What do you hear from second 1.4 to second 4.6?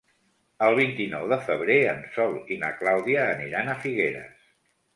febrer en Sol i na Clàudia aniran a Figueres.